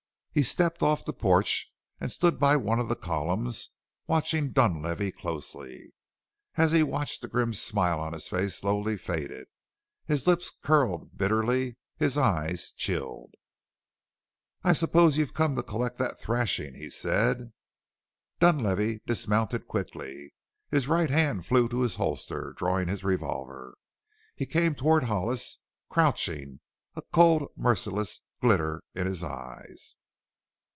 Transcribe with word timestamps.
He 0.33 0.43
stepped 0.43 0.81
off 0.81 1.03
the 1.03 1.11
porch 1.11 1.69
and 1.99 2.09
stood 2.09 2.39
by 2.39 2.55
one 2.55 2.79
of 2.79 2.87
the 2.87 2.95
columns, 2.95 3.69
watching 4.07 4.51
Dunlavey 4.53 5.11
closely. 5.11 5.91
As 6.55 6.71
he 6.71 6.83
watched 6.83 7.19
the 7.21 7.27
grim 7.27 7.51
smile 7.51 7.99
on 7.99 8.13
his 8.13 8.29
face 8.29 8.55
slowly 8.55 8.95
faded, 8.95 9.47
his 10.05 10.27
lips 10.27 10.49
curled 10.63 11.17
bitterly, 11.17 11.75
his 11.97 12.17
eyes 12.17 12.71
chilled. 12.71 13.33
"I 14.63 14.71
suppose 14.71 15.17
you've 15.17 15.33
come 15.33 15.57
to 15.57 15.63
collect 15.63 15.97
that 15.97 16.17
thrashing?" 16.17 16.75
he 16.75 16.89
said. 16.89 17.51
Dunlavey 18.39 19.01
dismounted 19.05 19.67
quickly, 19.67 20.33
his 20.69 20.87
right 20.87 21.09
hand 21.09 21.45
flew 21.45 21.67
to 21.67 21.81
his 21.81 21.97
holster, 21.97 22.53
drawing 22.57 22.87
his 22.87 23.03
revolver. 23.03 23.75
He 24.37 24.45
came 24.45 24.75
toward 24.75 25.03
Hollis 25.03 25.57
crouching, 25.89 26.61
a 26.95 27.01
cold, 27.11 27.51
merciless 27.57 28.21
glitter 28.39 28.81
in 28.95 29.07
his 29.07 29.25
eyes. 29.25 29.97